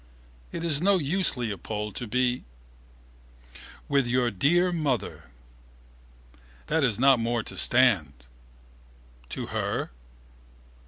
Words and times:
it 0.51 0.63
is 0.63 0.81
no 0.81 0.97
use 0.97 1.37
Leopold 1.37 1.95
to 1.95 2.07
be... 2.07 2.43
with 3.87 4.07
your 4.07 4.31
dear 4.31 4.71
mother... 4.71 5.25
that 6.65 6.83
is 6.83 6.97
not 6.97 7.19
more 7.19 7.43
to 7.43 7.55
stand... 7.55 8.11
to 9.29 9.45
her... 9.53 9.91